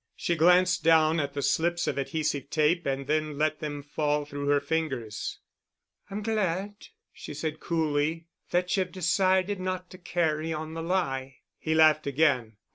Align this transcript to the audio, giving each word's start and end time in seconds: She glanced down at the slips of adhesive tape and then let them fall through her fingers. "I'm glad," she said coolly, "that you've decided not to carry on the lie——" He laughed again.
She 0.15 0.35
glanced 0.35 0.83
down 0.83 1.19
at 1.19 1.33
the 1.35 1.43
slips 1.43 1.85
of 1.85 1.99
adhesive 1.99 2.49
tape 2.49 2.87
and 2.87 3.05
then 3.05 3.37
let 3.37 3.59
them 3.59 3.83
fall 3.83 4.25
through 4.25 4.47
her 4.47 4.59
fingers. 4.59 5.37
"I'm 6.09 6.23
glad," 6.23 6.87
she 7.13 7.35
said 7.35 7.59
coolly, 7.59 8.25
"that 8.49 8.75
you've 8.75 8.91
decided 8.91 9.59
not 9.59 9.91
to 9.91 9.99
carry 9.99 10.51
on 10.51 10.73
the 10.73 10.81
lie——" 10.81 11.37
He 11.59 11.75
laughed 11.75 12.07
again. 12.07 12.57